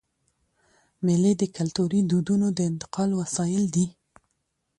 مېلې 1.05 1.33
د 1.41 1.43
کلتوري 1.57 2.01
دودونو 2.11 2.47
د 2.57 2.59
انتقال 2.69 3.09
وسایل 3.21 3.63
دي. 3.75 3.85